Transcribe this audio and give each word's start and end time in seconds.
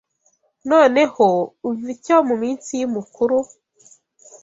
Noneho 0.69 1.27
umva 1.67 1.87
icyo 1.95 2.15
muminsi 2.27 2.71
yumukuru 2.81 3.37